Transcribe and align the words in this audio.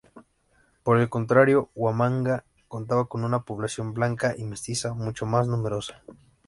Por 0.81 0.97
el 0.97 1.09
contrario, 1.11 1.69
Huamanga 1.75 2.43
contaba 2.67 3.05
con 3.07 3.23
una 3.23 3.41
población 3.43 3.93
blanca 3.93 4.33
y 4.35 4.45
mestiza 4.45 4.95
mucho 4.95 5.27
más 5.27 5.47
numerosa. 5.47 6.01